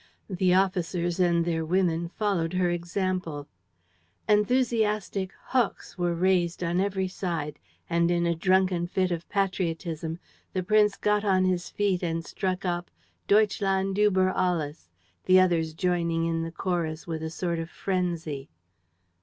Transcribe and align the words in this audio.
The 0.31 0.55
officers 0.55 1.19
and 1.19 1.45
their 1.45 1.63
women 1.63 2.09
followed 2.09 2.53
her 2.53 2.71
example. 2.71 3.47
Enthusiastic 4.27 5.31
Hochs 5.51 5.95
were 5.95 6.15
raised 6.15 6.61
from 6.61 6.79
every 6.81 7.07
side; 7.07 7.59
and, 7.87 8.09
in 8.09 8.25
a 8.25 8.33
drunken 8.33 8.87
fit 8.87 9.11
of 9.11 9.29
patriotism, 9.29 10.17
the 10.53 10.63
prince 10.63 10.97
got 10.97 11.23
on 11.23 11.45
his 11.45 11.69
feet 11.69 12.01
and 12.01 12.25
struck 12.25 12.65
up 12.65 12.89
"Deutschland 13.27 13.95
über 13.97 14.33
Alles," 14.35 14.89
the 15.25 15.39
others 15.39 15.75
joining 15.75 16.25
in 16.25 16.41
the 16.41 16.51
chorus 16.51 17.05
with 17.05 17.21
a 17.21 17.29
sort 17.29 17.59
of 17.59 17.69
frenzy. 17.69 18.49